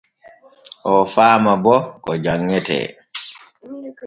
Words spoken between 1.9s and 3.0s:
ko janŋintee.